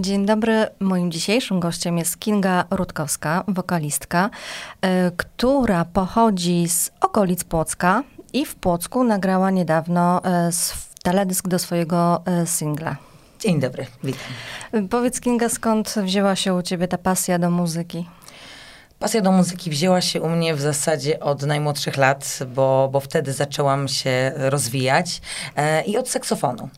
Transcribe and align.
Dzień 0.00 0.26
dobry. 0.26 0.66
Moim 0.80 1.10
dzisiejszym 1.10 1.60
gościem 1.60 1.98
jest 1.98 2.18
Kinga 2.18 2.64
Rutkowska, 2.70 3.44
wokalistka, 3.48 4.30
y, 4.30 4.88
która 5.16 5.84
pochodzi 5.84 6.68
z 6.68 6.90
okolic 7.00 7.44
Płocka 7.44 8.02
i 8.32 8.46
w 8.46 8.54
Płocku 8.54 9.04
nagrała 9.04 9.50
niedawno 9.50 10.18
y, 10.18 10.22
teledysk 11.02 11.48
do 11.48 11.58
swojego 11.58 12.22
y, 12.42 12.46
singla. 12.46 12.96
Dzień 13.40 13.60
dobry, 13.60 13.86
witam. 14.04 14.88
Powiedz 14.90 15.20
Kinga, 15.20 15.48
skąd 15.48 15.94
wzięła 16.02 16.36
się 16.36 16.54
u 16.54 16.62
ciebie 16.62 16.88
ta 16.88 16.98
pasja 16.98 17.38
do 17.38 17.50
muzyki? 17.50 18.06
Pasja 19.06 19.20
do 19.20 19.32
muzyki 19.32 19.70
wzięła 19.70 20.00
się 20.00 20.20
u 20.20 20.28
mnie 20.28 20.54
w 20.54 20.60
zasadzie 20.60 21.20
od 21.20 21.42
najmłodszych 21.42 21.96
lat, 21.96 22.38
bo, 22.54 22.88
bo 22.92 23.00
wtedy 23.00 23.32
zaczęłam 23.32 23.88
się 23.88 24.32
rozwijać 24.34 25.20
e, 25.56 25.82
i 25.82 25.98
od 25.98 26.08
saksofonu. 26.08 26.68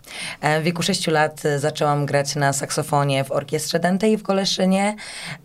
E, 0.41 0.60
w 0.60 0.64
wieku 0.64 0.82
6 0.82 1.06
lat 1.06 1.42
zaczęłam 1.59 2.06
grać 2.06 2.36
na 2.36 2.52
saksofonie 2.52 3.24
w 3.24 3.33
orkiestrze 3.33 3.78
Dentei 3.78 4.16
w 4.16 4.22
Koleszynie 4.22 4.96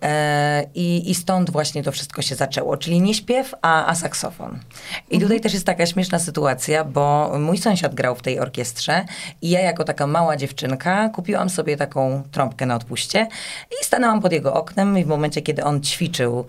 e, 0.01 0.65
i, 0.75 1.11
i 1.11 1.15
stąd 1.15 1.49
właśnie 1.49 1.83
to 1.83 1.91
wszystko 1.91 2.21
się 2.21 2.35
zaczęło, 2.35 2.77
czyli 2.77 3.02
nie 3.02 3.13
śpiew, 3.13 3.55
a, 3.61 3.85
a 3.85 3.95
saksofon. 3.95 4.59
I 5.09 5.19
tutaj 5.19 5.23
mhm. 5.23 5.39
też 5.39 5.53
jest 5.53 5.65
taka 5.65 5.85
śmieszna 5.85 6.19
sytuacja, 6.19 6.83
bo 6.83 7.31
mój 7.39 7.57
sąsiad 7.57 7.95
grał 7.95 8.15
w 8.15 8.21
tej 8.21 8.39
orkiestrze 8.39 9.05
i 9.41 9.49
ja 9.49 9.59
jako 9.59 9.83
taka 9.83 10.07
mała 10.07 10.38
dziewczynka 10.38 11.09
kupiłam 11.09 11.49
sobie 11.49 11.77
taką 11.77 12.23
trąbkę 12.31 12.65
na 12.65 12.75
odpuście 12.75 13.27
i 13.81 13.85
stanęłam 13.85 14.21
pod 14.21 14.31
jego 14.31 14.53
oknem 14.53 14.97
i 14.97 15.03
w 15.03 15.07
momencie, 15.07 15.41
kiedy 15.41 15.63
on 15.63 15.81
ćwiczył 15.81 16.45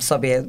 sobie, 0.00 0.42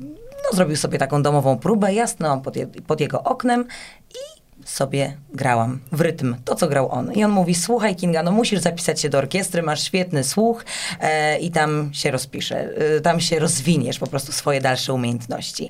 no, 0.43 0.57
zrobił 0.57 0.75
sobie 0.75 0.97
taką 0.97 1.23
domową 1.23 1.57
próbę, 1.57 1.93
jasno 1.93 2.41
pod, 2.41 2.55
je, 2.55 2.67
pod 2.67 3.01
jego 3.01 3.23
oknem 3.23 3.65
i 4.09 4.43
sobie 4.65 5.17
grałam 5.33 5.79
w 5.91 6.01
rytm, 6.01 6.35
to 6.45 6.55
co 6.55 6.67
grał 6.67 6.91
on. 6.91 7.13
I 7.13 7.23
on 7.23 7.31
mówi, 7.31 7.55
słuchaj 7.55 7.95
Kinga, 7.95 8.23
no 8.23 8.31
musisz 8.31 8.59
zapisać 8.59 9.01
się 9.01 9.09
do 9.09 9.17
orkiestry, 9.17 9.61
masz 9.61 9.83
świetny 9.83 10.23
słuch 10.23 10.65
e, 10.99 11.39
i 11.39 11.51
tam 11.51 11.89
się 11.93 12.11
rozpisze, 12.11 12.69
e, 12.97 13.01
tam 13.01 13.19
się 13.19 13.39
rozwiniesz 13.39 13.99
po 13.99 14.07
prostu 14.07 14.31
swoje 14.31 14.61
dalsze 14.61 14.93
umiejętności. 14.93 15.69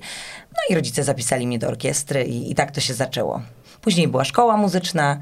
No 0.52 0.60
i 0.70 0.76
rodzice 0.76 1.04
zapisali 1.04 1.48
mnie 1.48 1.60
do 1.60 1.68
orkiestry 1.68 2.24
i, 2.24 2.52
i 2.52 2.56
tak 2.56 2.72
to 2.72 2.82
się 2.82 2.94
zaczęło. 2.94 3.42
Później 3.82 4.08
była 4.08 4.26
szkoła 4.26 4.58
muzyczna, 4.58 5.20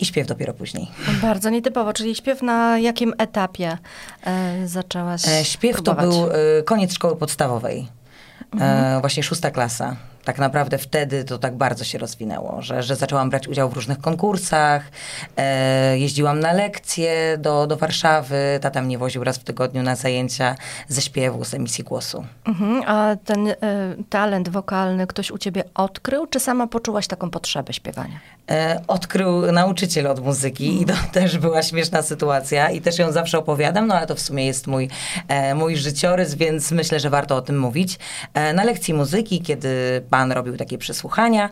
i 0.00 0.04
śpiew 0.04 0.26
dopiero 0.26 0.54
później. 0.54 0.86
Bardzo 1.22 1.50
nietypowo, 1.50 1.92
czyli 1.92 2.14
śpiew 2.14 2.42
na 2.42 2.78
jakim 2.78 3.14
etapie 3.18 3.78
e, 4.24 4.68
zaczęłaś 4.68 5.28
e, 5.28 5.44
Śpiew 5.44 5.74
próbować? 5.76 6.04
to 6.04 6.10
był 6.10 6.30
e, 6.30 6.62
koniec 6.62 6.94
szkoły 6.94 7.16
podstawowej. 7.16 7.78
E, 7.78 8.52
mhm. 8.52 9.00
właśnie 9.00 9.22
szósta 9.22 9.50
klasa 9.50 9.96
tak 10.30 10.38
naprawdę 10.38 10.78
wtedy 10.78 11.24
to 11.24 11.38
tak 11.38 11.56
bardzo 11.56 11.84
się 11.84 11.98
rozwinęło, 11.98 12.62
że, 12.62 12.82
że 12.82 12.96
zaczęłam 12.96 13.30
brać 13.30 13.48
udział 13.48 13.68
w 13.70 13.72
różnych 13.72 14.00
konkursach, 14.00 14.82
e, 15.36 15.98
jeździłam 15.98 16.40
na 16.40 16.52
lekcje 16.52 17.38
do, 17.38 17.66
do 17.66 17.76
Warszawy, 17.76 18.58
tata 18.60 18.82
mnie 18.82 18.98
woził 18.98 19.24
raz 19.24 19.38
w 19.38 19.44
tygodniu 19.44 19.82
na 19.82 19.96
zajęcia 19.96 20.56
ze 20.88 21.02
śpiewu, 21.02 21.44
z 21.44 21.54
emisji 21.54 21.84
głosu. 21.84 22.24
Mhm, 22.44 22.82
a 22.86 23.16
ten 23.24 23.48
e, 23.48 23.54
talent 24.10 24.48
wokalny 24.48 25.06
ktoś 25.06 25.30
u 25.30 25.38
ciebie 25.38 25.64
odkrył, 25.74 26.26
czy 26.26 26.40
sama 26.40 26.66
poczułaś 26.66 27.06
taką 27.06 27.30
potrzebę 27.30 27.72
śpiewania? 27.72 28.20
E, 28.50 28.82
odkrył 28.88 29.52
nauczyciel 29.52 30.06
od 30.06 30.20
muzyki 30.20 30.82
i 30.82 30.86
to 30.86 30.94
też 31.12 31.38
była 31.38 31.62
śmieszna 31.62 32.02
sytuacja 32.02 32.70
i 32.70 32.80
też 32.80 32.98
ją 32.98 33.12
zawsze 33.12 33.38
opowiadam, 33.38 33.86
no 33.86 33.94
ale 33.94 34.06
to 34.06 34.14
w 34.14 34.20
sumie 34.20 34.46
jest 34.46 34.66
mój, 34.66 34.88
e, 35.28 35.54
mój 35.54 35.76
życiorys, 35.76 36.34
więc 36.34 36.70
myślę, 36.70 37.00
że 37.00 37.10
warto 37.10 37.36
o 37.36 37.42
tym 37.42 37.58
mówić. 37.58 37.98
E, 38.34 38.52
na 38.52 38.64
lekcji 38.64 38.94
muzyki, 38.94 39.40
kiedy 39.42 40.02
pan 40.10 40.19
robił 40.28 40.56
takie 40.56 40.78
przesłuchania. 40.78 41.50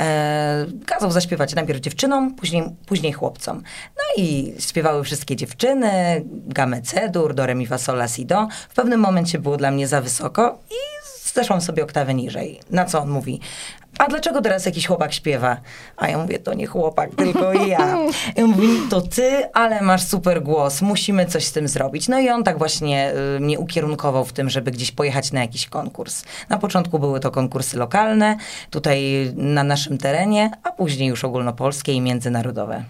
E, 0.00 0.66
kazał 0.86 1.10
zaśpiewać 1.10 1.54
najpierw 1.54 1.80
dziewczynom, 1.80 2.34
później, 2.34 2.62
później 2.86 3.12
chłopcom. 3.12 3.62
No 3.96 4.22
i 4.24 4.54
śpiewały 4.58 5.04
wszystkie 5.04 5.36
dziewczyny, 5.36 6.22
gamę 6.26 6.82
cedur, 6.82 7.34
do, 7.34 7.44
re, 7.44 7.54
mi, 7.54 7.66
fa, 7.66 7.78
sol, 7.78 7.96
la, 7.96 8.08
si, 8.08 8.26
do. 8.26 8.48
W 8.68 8.74
pewnym 8.74 9.00
momencie 9.00 9.38
było 9.38 9.56
dla 9.56 9.70
mnie 9.70 9.88
za 9.88 10.00
wysoko 10.00 10.58
i 10.70 10.89
zeszłam 11.34 11.60
sobie 11.60 11.84
oktawę 11.84 12.14
niżej. 12.14 12.60
Na 12.70 12.84
co 12.84 13.00
on 13.00 13.10
mówi? 13.10 13.40
a 14.00 14.08
dlaczego 14.08 14.42
teraz 14.42 14.66
jakiś 14.66 14.86
chłopak 14.86 15.12
śpiewa? 15.12 15.56
A 15.96 16.08
ja 16.08 16.18
mówię, 16.18 16.38
to 16.38 16.54
nie 16.54 16.66
chłopak, 16.66 17.10
tylko 17.14 17.52
ja. 17.66 17.98
I 18.36 18.42
on 18.42 18.50
mówi, 18.50 18.68
to 18.90 19.00
ty, 19.00 19.52
ale 19.52 19.80
masz 19.80 20.02
super 20.02 20.42
głos, 20.42 20.82
musimy 20.82 21.26
coś 21.26 21.44
z 21.44 21.52
tym 21.52 21.68
zrobić. 21.68 22.08
No 22.08 22.20
i 22.20 22.30
on 22.30 22.44
tak 22.44 22.58
właśnie 22.58 23.12
y, 23.36 23.40
mnie 23.40 23.58
ukierunkował 23.58 24.24
w 24.24 24.32
tym, 24.32 24.50
żeby 24.50 24.70
gdzieś 24.70 24.92
pojechać 24.92 25.32
na 25.32 25.40
jakiś 25.40 25.66
konkurs. 25.66 26.24
Na 26.48 26.58
początku 26.58 26.98
były 26.98 27.20
to 27.20 27.30
konkursy 27.30 27.78
lokalne, 27.78 28.36
tutaj 28.70 29.02
na 29.36 29.64
naszym 29.64 29.98
terenie, 29.98 30.50
a 30.62 30.72
później 30.72 31.08
już 31.08 31.24
ogólnopolskie 31.24 31.92
i 31.92 32.00
międzynarodowe. 32.00 32.84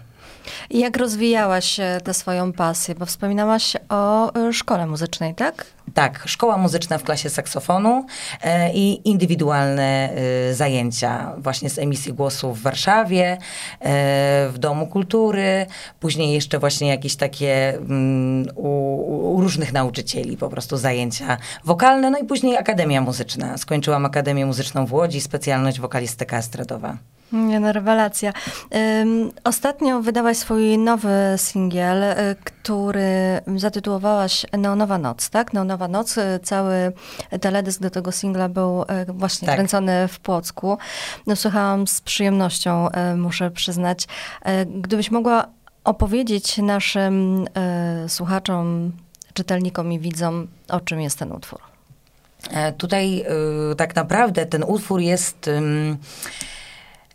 Jak 0.69 0.97
rozwijałaś 0.97 1.79
tę 2.03 2.13
swoją 2.13 2.53
pasję? 2.53 2.95
Bo 2.95 3.05
wspominałaś 3.05 3.77
o 3.89 4.35
y, 4.49 4.53
szkole 4.53 4.87
muzycznej, 4.87 5.35
tak? 5.35 5.65
Tak, 5.93 6.23
szkoła 6.25 6.57
muzyczna 6.57 6.97
w 6.97 7.03
klasie 7.03 7.29
saksofonu 7.29 8.05
e, 8.41 8.73
i 8.73 9.09
indywidualne 9.09 10.09
e, 10.49 10.53
zajęcia 10.53 11.33
właśnie 11.37 11.69
z 11.69 11.79
emisji 11.79 12.13
głosu 12.13 12.53
w 12.53 12.61
Warszawie, 12.61 13.37
e, 13.79 14.49
w 14.49 14.57
Domu 14.57 14.87
Kultury, 14.87 15.65
później 15.99 16.33
jeszcze 16.33 16.59
właśnie 16.59 16.87
jakieś 16.87 17.15
takie 17.15 17.69
mm, 17.69 18.47
u, 18.55 19.35
u, 19.35 19.41
różnych 19.41 19.73
nauczycieli 19.73 20.37
po 20.37 20.49
prostu 20.49 20.77
zajęcia 20.77 21.37
wokalne, 21.65 22.11
no 22.11 22.17
i 22.17 22.23
później 22.25 22.57
Akademia 22.57 23.01
Muzyczna. 23.01 23.57
Skończyłam 23.57 24.05
Akademię 24.05 24.45
Muzyczną 24.45 24.85
w 24.85 24.93
Łodzi, 24.93 25.21
specjalność 25.21 25.79
wokalistyka 25.79 26.37
estradowa. 26.37 26.97
Nie, 27.31 27.59
no 27.59 27.71
rewelacja. 27.71 28.33
Um, 28.71 29.31
ostatnio 29.43 30.01
wydałaś 30.01 30.37
swój 30.37 30.77
nowy 30.77 31.13
singiel, 31.37 32.03
y, 32.03 32.15
który 32.43 33.41
zatytułowałaś 33.55 34.45
Neonowa 34.57 34.97
Noc, 34.97 35.29
tak? 35.29 35.53
Neonowa 35.53 35.87
Noc. 35.87 36.17
Y, 36.17 36.39
cały 36.43 36.91
teledysk 37.41 37.81
do 37.81 37.89
tego 37.89 38.11
singla 38.11 38.49
był 38.49 38.81
y, 38.81 38.85
właśnie 39.07 39.45
tak. 39.45 39.55
kręcony 39.55 40.07
w 40.07 40.19
Płocku. 40.19 40.77
No, 41.27 41.35
słuchałam 41.35 41.87
z 41.87 42.01
przyjemnością, 42.01 42.87
muszę 43.15 43.51
przyznać. 43.51 44.07
Gdybyś 44.65 45.11
mogła 45.11 45.47
opowiedzieć 45.83 46.57
naszym 46.57 47.45
słuchaczom, 48.07 48.91
czytelnikom 49.33 49.91
i 49.91 49.99
widzom, 49.99 50.47
o 50.69 50.79
czym 50.79 51.01
jest 51.01 51.19
ten 51.19 51.31
utwór? 51.31 51.59
E, 52.51 52.73
tutaj 52.73 53.25
tak 53.77 53.95
naprawdę 53.95 54.45
ten 54.45 54.63
utwór 54.63 54.99
jest 54.99 55.49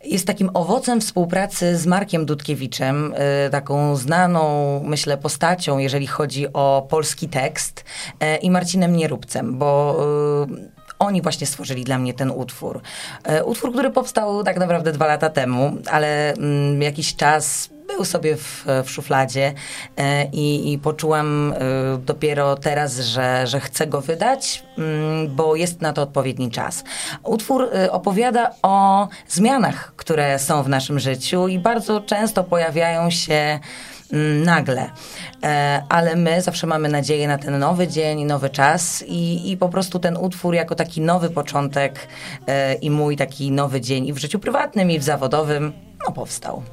jest 0.03 0.27
takim 0.27 0.49
owocem 0.53 1.01
współpracy 1.01 1.77
z 1.77 1.85
Markiem 1.85 2.25
Dudkiewiczem, 2.25 3.13
y, 3.47 3.49
taką 3.49 3.95
znaną, 3.95 4.81
myślę, 4.83 5.17
postacią, 5.17 5.77
jeżeli 5.77 6.07
chodzi 6.07 6.53
o 6.53 6.87
polski 6.89 7.29
tekst, 7.29 7.83
y, 8.23 8.37
i 8.37 8.51
Marcinem 8.51 8.95
Nieróbcem, 8.95 9.57
bo 9.57 9.97
y, 10.49 10.77
oni 10.99 11.21
właśnie 11.21 11.47
stworzyli 11.47 11.83
dla 11.83 11.97
mnie 11.97 12.13
ten 12.13 12.31
utwór. 12.31 12.81
Utwór, 13.45 13.71
który 13.71 13.89
powstał 13.89 14.43
tak 14.43 14.57
naprawdę 14.57 14.91
dwa 14.91 15.05
lata 15.05 15.29
temu, 15.29 15.77
ale 15.91 16.33
mm, 16.33 16.81
jakiś 16.81 17.15
czas 17.15 17.69
był 17.87 18.05
sobie 18.05 18.35
w, 18.35 18.65
w 18.83 18.89
szufladzie 18.89 19.53
e, 19.97 20.25
i, 20.25 20.73
i 20.73 20.79
poczułam 20.79 21.53
e, 21.53 21.97
dopiero 21.97 22.55
teraz, 22.55 22.99
że, 22.99 23.47
że 23.47 23.59
chcę 23.59 23.87
go 23.87 24.01
wydać, 24.01 24.63
mm, 24.77 25.35
bo 25.35 25.55
jest 25.55 25.81
na 25.81 25.93
to 25.93 26.01
odpowiedni 26.01 26.51
czas. 26.51 26.83
Utwór 27.23 27.69
e, 27.73 27.91
opowiada 27.91 28.51
o 28.63 29.07
zmianach, 29.27 29.93
które 29.95 30.39
są 30.39 30.63
w 30.63 30.69
naszym 30.69 30.99
życiu 30.99 31.47
i 31.47 31.59
bardzo 31.59 32.01
często 32.01 32.43
pojawiają 32.43 33.09
się 33.09 33.59
mm, 34.13 34.43
nagle. 34.43 34.89
Ale 35.89 36.15
my 36.15 36.41
zawsze 36.41 36.67
mamy 36.67 36.89
nadzieję 36.89 37.27
na 37.27 37.37
ten 37.37 37.59
nowy 37.59 37.87
dzień, 37.87 38.25
nowy 38.25 38.49
czas 38.49 39.03
i, 39.07 39.51
i 39.51 39.57
po 39.57 39.69
prostu 39.69 39.99
ten 39.99 40.17
utwór 40.17 40.53
jako 40.53 40.75
taki 40.75 41.01
nowy 41.01 41.29
początek 41.29 42.07
i 42.81 42.91
mój 42.91 43.17
taki 43.17 43.51
nowy 43.51 43.81
dzień 43.81 44.07
i 44.07 44.13
w 44.13 44.17
życiu 44.17 44.39
prywatnym 44.39 44.91
i 44.91 44.99
w 44.99 45.03
zawodowym, 45.03 45.73
no 46.07 46.13
powstał. 46.13 46.63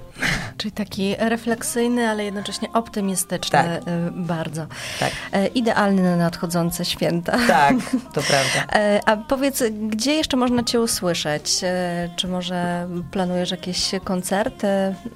Czyli 0.56 0.72
taki 0.72 1.16
refleksyjny, 1.18 2.08
ale 2.08 2.24
jednocześnie 2.24 2.68
optymistyczny 2.72 3.50
tak. 3.50 3.88
Y, 3.88 4.10
bardzo. 4.10 4.66
Tak. 5.00 5.12
E, 5.32 5.46
idealny 5.46 6.02
na 6.02 6.16
nadchodzące 6.16 6.84
święta. 6.84 7.38
Tak, 7.48 7.76
to 8.12 8.22
prawda. 8.30 8.78
E, 8.80 9.00
a 9.06 9.16
powiedz, 9.16 9.62
gdzie 9.88 10.14
jeszcze 10.14 10.36
można 10.36 10.62
cię 10.62 10.80
usłyszeć? 10.80 11.60
E, 11.62 12.08
czy 12.16 12.28
może 12.28 12.88
planujesz 13.10 13.50
jakieś 13.50 13.90
koncerty, 14.04 14.66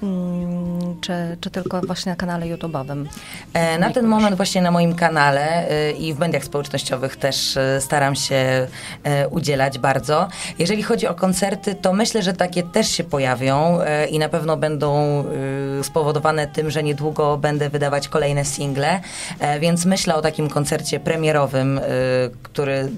mm, 0.03 0.78
czy, 1.01 1.13
czy 1.41 1.49
tylko 1.49 1.81
właśnie 1.81 2.11
na 2.11 2.15
kanale 2.15 2.45
YouTube'owym? 2.45 3.05
Na 3.79 3.91
ten 3.91 4.05
moment 4.05 4.35
właśnie 4.35 4.61
na 4.61 4.71
moim 4.71 4.95
kanale 4.95 5.67
i 5.99 6.13
w 6.13 6.19
mediach 6.19 6.43
społecznościowych 6.43 7.15
też 7.15 7.59
staram 7.79 8.15
się 8.15 8.67
udzielać 9.31 9.79
bardzo. 9.79 10.27
Jeżeli 10.59 10.83
chodzi 10.83 11.07
o 11.07 11.13
koncerty, 11.13 11.75
to 11.75 11.93
myślę, 11.93 12.21
że 12.23 12.33
takie 12.33 12.63
też 12.63 12.89
się 12.89 13.03
pojawią 13.03 13.79
i 14.09 14.19
na 14.19 14.29
pewno 14.29 14.57
będą 14.57 15.23
spowodowane 15.83 16.47
tym, 16.47 16.71
że 16.71 16.83
niedługo 16.83 17.37
będę 17.37 17.69
wydawać 17.69 18.07
kolejne 18.07 18.45
single, 18.45 19.01
e, 19.39 19.59
więc 19.59 19.85
myślę 19.85 20.15
o 20.15 20.21
takim 20.21 20.49
koncercie 20.49 20.99
premierowym, 20.99 21.81
który 22.43 22.89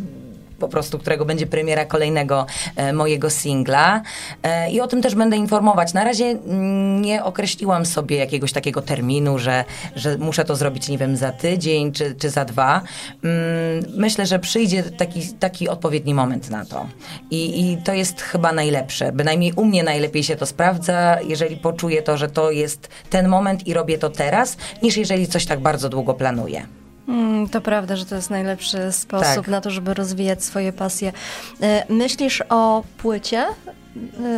po 0.61 0.67
prostu, 0.67 0.99
którego 0.99 1.25
będzie 1.25 1.47
premiera 1.47 1.85
kolejnego 1.85 2.45
e, 2.75 2.93
mojego 2.93 3.29
singla. 3.29 4.01
E, 4.43 4.71
I 4.71 4.81
o 4.81 4.87
tym 4.87 5.01
też 5.01 5.15
będę 5.15 5.37
informować. 5.37 5.93
Na 5.93 6.03
razie 6.03 6.25
mm, 6.25 7.01
nie 7.01 7.23
określiłam 7.23 7.85
sobie 7.85 8.17
jakiegoś 8.17 8.51
takiego 8.53 8.81
terminu, 8.81 9.39
że, 9.39 9.65
że 9.95 10.17
muszę 10.17 10.45
to 10.45 10.55
zrobić, 10.55 10.89
nie 10.89 10.97
wiem, 10.97 11.17
za 11.17 11.31
tydzień 11.31 11.91
czy, 11.91 12.15
czy 12.15 12.29
za 12.29 12.45
dwa. 12.45 12.81
Mm, 13.23 13.85
myślę, 13.97 14.25
że 14.25 14.39
przyjdzie 14.39 14.83
taki, 14.83 15.33
taki 15.39 15.69
odpowiedni 15.69 16.13
moment 16.13 16.49
na 16.49 16.65
to. 16.65 16.85
I, 17.31 17.71
I 17.71 17.77
to 17.77 17.93
jest 17.93 18.21
chyba 18.21 18.51
najlepsze. 18.51 19.11
Bynajmniej 19.11 19.53
u 19.53 19.65
mnie 19.65 19.83
najlepiej 19.83 20.23
się 20.23 20.35
to 20.35 20.45
sprawdza, 20.45 21.17
jeżeli 21.27 21.57
poczuję 21.57 22.01
to, 22.01 22.17
że 22.17 22.29
to 22.29 22.51
jest 22.51 22.87
ten 23.09 23.27
moment 23.27 23.67
i 23.67 23.73
robię 23.73 23.97
to 23.97 24.09
teraz, 24.09 24.57
niż 24.83 24.97
jeżeli 24.97 25.27
coś 25.27 25.45
tak 25.45 25.59
bardzo 25.59 25.89
długo 25.89 26.13
planuję. 26.13 26.80
Mm, 27.07 27.50
to 27.50 27.62
prawda, 27.62 27.95
że 27.95 28.06
to 28.06 28.15
jest 28.15 28.30
najlepszy 28.30 28.92
sposób 28.92 29.36
tak. 29.36 29.48
na 29.48 29.62
to, 29.62 29.69
żeby 29.69 29.94
rozwijać 29.94 30.44
swoje 30.44 30.74
pasje. 30.74 31.13
E, 31.62 31.86
myślisz 31.89 32.44
o 32.50 32.83
płycie, 32.98 33.45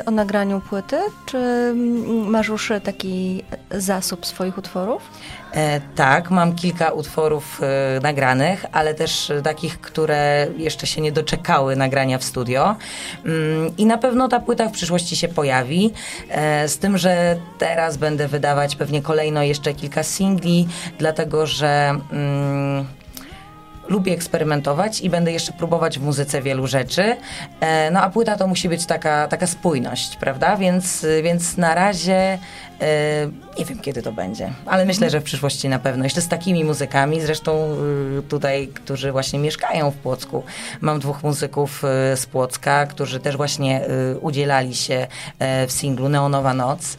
o 0.05 0.11
nagraniu 0.11 0.61
płyty, 0.61 0.97
czy 1.25 1.73
masz 2.25 2.47
już 2.47 2.71
taki 2.83 3.43
zasób 3.71 4.25
swoich 4.25 4.57
utworów? 4.57 5.01
E, 5.53 5.81
tak, 5.95 6.31
mam 6.31 6.55
kilka 6.55 6.91
utworów 6.91 7.61
e, 7.61 7.99
nagranych, 7.99 8.65
ale 8.71 8.93
też 8.93 9.31
takich, 9.43 9.81
które 9.81 10.47
jeszcze 10.57 10.87
się 10.87 11.01
nie 11.01 11.11
doczekały 11.11 11.75
nagrania 11.75 12.17
w 12.17 12.23
studio. 12.23 12.75
Mm, 13.25 13.77
I 13.77 13.85
na 13.85 13.97
pewno 13.97 14.27
ta 14.27 14.39
płyta 14.39 14.69
w 14.69 14.71
przyszłości 14.71 15.15
się 15.15 15.27
pojawi, 15.27 15.93
e, 16.29 16.67
z 16.67 16.77
tym, 16.77 16.97
że 16.97 17.37
teraz 17.57 17.97
będę 17.97 18.27
wydawać 18.27 18.75
pewnie 18.75 19.01
kolejno 19.01 19.43
jeszcze 19.43 19.73
kilka 19.73 20.03
singli, 20.03 20.67
dlatego 20.99 21.45
że. 21.45 21.99
Mm, 22.11 22.85
lubię 23.93 24.13
eksperymentować 24.13 25.01
i 25.01 25.09
będę 25.09 25.31
jeszcze 25.31 25.51
próbować 25.51 25.99
w 25.99 26.01
muzyce 26.01 26.41
wielu 26.41 26.67
rzeczy. 26.67 27.15
E, 27.59 27.91
no 27.91 28.01
a 28.01 28.09
płyta 28.09 28.35
to 28.35 28.47
musi 28.47 28.69
być 28.69 28.85
taka, 28.85 29.27
taka 29.27 29.47
spójność, 29.47 30.15
prawda? 30.15 30.57
Więc, 30.57 31.05
więc 31.23 31.57
na 31.57 31.75
razie 31.75 32.39
E, 32.83 33.29
nie 33.59 33.65
wiem, 33.65 33.79
kiedy 33.79 34.01
to 34.01 34.11
będzie, 34.11 34.49
ale 34.65 34.85
myślę, 34.85 35.09
że 35.09 35.19
w 35.19 35.23
przyszłości 35.23 35.69
na 35.69 35.79
pewno. 35.79 36.03
Jeszcze 36.03 36.21
z 36.21 36.27
takimi 36.27 36.63
muzykami, 36.63 37.21
zresztą 37.21 37.77
y, 38.19 38.21
tutaj, 38.21 38.67
którzy 38.67 39.11
właśnie 39.11 39.39
mieszkają 39.39 39.91
w 39.91 39.95
Płocku. 39.95 40.43
Mam 40.81 40.99
dwóch 40.99 41.23
muzyków 41.23 41.83
y, 42.13 42.17
z 42.17 42.25
Płocka, 42.25 42.85
którzy 42.85 43.19
też 43.19 43.37
właśnie 43.37 43.89
y, 44.13 44.19
udzielali 44.19 44.75
się 44.75 45.07
e, 45.39 45.67
w 45.67 45.71
singlu 45.71 46.09
Neonowa 46.09 46.53
Noc. 46.53 46.97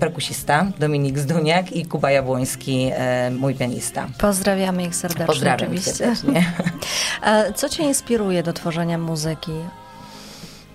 Perkusista 0.00 0.66
Dominik 0.78 1.18
Zduniak 1.18 1.72
i 1.72 1.86
Kuba 1.86 2.10
Jabłoński, 2.10 2.90
mój 3.38 3.54
pianista. 3.54 4.08
Pozdrawiamy 4.18 4.84
ich 4.84 4.96
serdecznie. 4.96 5.26
Pozdrawiam 5.26 5.60
oczywiście. 5.60 5.92
serdecznie. 5.92 6.27
Co 7.54 7.68
cię 7.68 7.82
inspiruje 7.82 8.42
do 8.42 8.52
tworzenia 8.52 8.98
muzyki? 8.98 9.52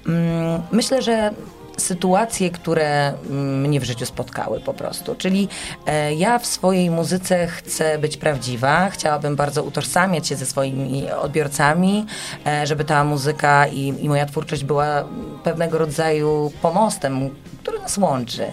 Mm, 0.07 0.61
myślę, 0.71 1.01
że 1.01 1.31
sytuacje, 1.77 2.49
które 2.49 3.13
mnie 3.29 3.79
w 3.79 3.83
życiu 3.83 4.05
spotkały 4.05 4.59
po 4.59 4.73
prostu. 4.73 5.15
Czyli 5.15 5.47
e, 5.85 6.13
ja 6.13 6.39
w 6.39 6.45
swojej 6.45 6.89
muzyce 6.89 7.47
chcę 7.47 7.97
być 7.97 8.17
prawdziwa, 8.17 8.89
chciałabym 8.89 9.35
bardzo 9.35 9.63
utożsamiać 9.63 10.27
się 10.27 10.35
ze 10.35 10.45
swoimi 10.45 11.11
odbiorcami, 11.11 12.05
e, 12.47 12.67
żeby 12.67 12.83
ta 12.83 13.03
muzyka 13.03 13.67
i, 13.67 13.87
i 14.05 14.09
moja 14.09 14.25
twórczość 14.25 14.63
była 14.63 15.03
pewnego 15.43 15.77
rodzaju 15.77 16.51
pomostem, 16.61 17.29
który 17.61 17.79
nas 17.79 17.97
łączy. 17.97 18.51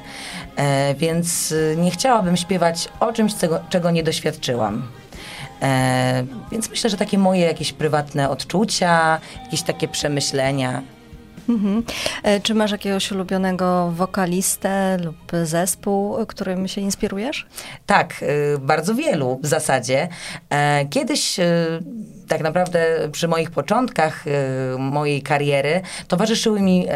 E, 0.57 0.95
więc 0.95 1.55
nie 1.77 1.91
chciałabym 1.91 2.37
śpiewać 2.37 2.89
o 3.01 3.13
czymś, 3.13 3.33
czego 3.71 3.91
nie 3.91 4.03
doświadczyłam. 4.03 5.00
E, 5.63 6.25
więc 6.53 6.71
myślę, 6.71 6.91
że 6.91 6.97
takie 6.97 7.19
moje 7.19 7.41
jakieś 7.41 7.73
prywatne 7.73 8.31
odczucia, 8.31 9.21
jakieś 9.45 9.63
takie 9.63 9.89
przemyślenia 9.89 10.83
Mhm. 11.51 11.83
E, 12.23 12.41
czy 12.41 12.55
masz 12.55 12.71
jakiegoś 12.71 13.13
ulubionego 13.13 13.91
wokalistę 13.91 14.99
lub 15.05 15.17
zespół, 15.45 16.27
którym 16.27 16.69
się 16.69 16.81
inspirujesz? 16.81 17.47
Tak, 17.87 18.23
y, 18.23 18.59
bardzo 18.59 18.95
wielu 18.95 19.41
w 19.43 19.47
zasadzie. 19.47 20.09
E, 20.51 20.87
kiedyś 20.87 21.39
y, 21.39 21.45
tak 22.31 22.43
naprawdę 22.43 23.09
przy 23.13 23.29
moich 23.29 23.51
początkach 23.51 24.27
y, 24.27 24.31
mojej 24.79 25.23
kariery 25.23 25.81
towarzyszyły 26.09 26.61
mi 26.61 26.87
e, 26.89 26.93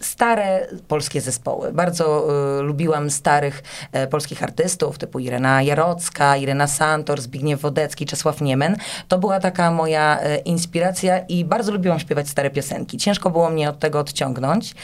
stare 0.00 0.66
polskie 0.88 1.20
zespoły. 1.20 1.72
Bardzo 1.72 2.28
y, 2.60 2.62
lubiłam 2.62 3.10
starych 3.10 3.62
e, 3.92 4.06
polskich 4.06 4.42
artystów 4.42 4.98
typu 4.98 5.18
Irena 5.18 5.62
Jarocka, 5.62 6.36
Irena 6.36 6.66
Santor, 6.66 7.20
Zbigniew 7.20 7.60
Wodecki, 7.60 8.06
Czesław 8.06 8.40
Niemen. 8.40 8.76
To 9.08 9.18
była 9.18 9.40
taka 9.40 9.70
moja 9.70 10.20
e, 10.20 10.36
inspiracja 10.36 11.18
i 11.18 11.44
bardzo 11.44 11.72
lubiłam 11.72 12.00
śpiewać 12.00 12.28
stare 12.28 12.50
piosenki. 12.50 12.98
Ciężko 12.98 13.30
było 13.30 13.50
mnie 13.50 13.68
od 13.68 13.78
tego 13.78 13.98
odciągnąć. 13.98 14.74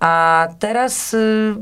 A 0.00 0.48
teraz 0.58 1.14
y, 1.14 1.54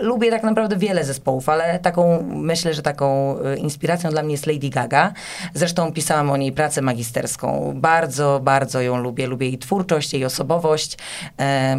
lubię 0.00 0.30
tak 0.30 0.42
naprawdę 0.42 0.76
wiele 0.76 1.04
zespołów, 1.04 1.48
ale 1.48 1.78
taką, 1.78 2.22
myślę, 2.22 2.74
że 2.74 2.82
taką 2.82 3.38
e, 3.38 3.56
inspiracją 3.56 4.10
dla 4.10 4.22
mnie 4.22 4.32
jest 4.32 4.46
Lady 4.46 4.68
Gaga. 4.68 5.12
Zresztą 5.54 5.92
pisałam 5.92 6.30
o 6.30 6.36
niej 6.36 6.52
pracę 6.52 6.82
magisterską. 6.82 7.72
Bardzo, 7.76 8.40
bardzo 8.42 8.80
ją 8.80 8.96
lubię. 8.96 9.26
Lubię 9.26 9.46
jej 9.46 9.58
twórczość, 9.58 10.12
jej 10.12 10.24
osobowość. 10.24 10.98
E, 11.40 11.78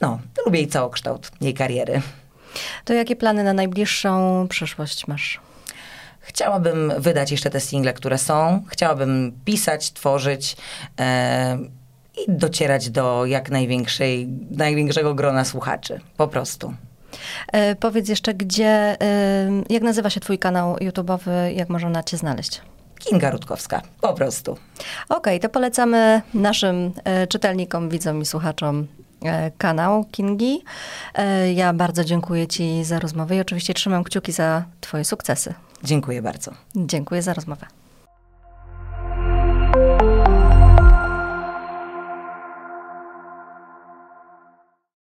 no, 0.00 0.18
lubię 0.46 0.58
jej 0.58 0.68
całokształt, 0.68 1.30
jej 1.40 1.54
kariery. 1.54 2.02
To 2.84 2.92
jakie 2.92 3.16
plany 3.16 3.44
na 3.44 3.52
najbliższą 3.52 4.46
przyszłość 4.48 5.06
masz? 5.06 5.40
Chciałabym 6.20 6.92
wydać 6.98 7.30
jeszcze 7.30 7.50
te 7.50 7.60
single, 7.60 7.92
które 7.92 8.18
są. 8.18 8.62
Chciałabym 8.68 9.32
pisać, 9.44 9.92
tworzyć. 9.92 10.56
E, 11.00 11.58
i 12.16 12.32
docierać 12.32 12.90
do 12.90 13.26
jak 13.26 13.50
największej, 13.50 14.28
największego 14.50 15.14
grona 15.14 15.44
słuchaczy. 15.44 16.00
Po 16.16 16.28
prostu. 16.28 16.74
E, 17.52 17.74
powiedz 17.74 18.08
jeszcze, 18.08 18.34
gdzie, 18.34 18.66
e, 18.66 18.96
jak 19.70 19.82
nazywa 19.82 20.10
się 20.10 20.20
twój 20.20 20.38
kanał 20.38 20.76
YouTube'owy, 20.76 21.30
jak 21.54 21.68
można 21.68 22.02
cię 22.02 22.16
znaleźć? 22.16 22.60
Kinga 22.98 23.30
Rutkowska, 23.30 23.82
po 24.00 24.14
prostu. 24.14 24.52
Okej, 24.52 24.58
okay, 25.08 25.40
to 25.40 25.48
polecamy 25.48 26.22
naszym 26.34 26.92
e, 27.04 27.26
czytelnikom, 27.26 27.88
widzom 27.88 28.22
i 28.22 28.26
słuchaczom 28.26 28.86
kanał 29.58 30.04
Kingi. 30.04 30.64
Ja 31.54 31.72
bardzo 31.72 32.04
dziękuję 32.04 32.46
Ci 32.46 32.84
za 32.84 32.98
rozmowę 32.98 33.36
i 33.36 33.40
oczywiście 33.40 33.74
trzymam 33.74 34.04
kciuki 34.04 34.32
za 34.32 34.64
Twoje 34.80 35.04
sukcesy. 35.04 35.54
Dziękuję 35.84 36.22
bardzo. 36.22 36.50
Dziękuję 36.76 37.22
za 37.22 37.34
rozmowę. 37.34 37.66